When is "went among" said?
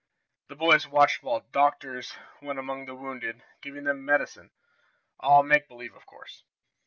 2.41-2.87